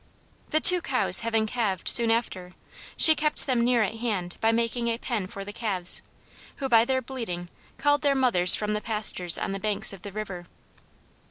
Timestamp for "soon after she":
1.87-3.13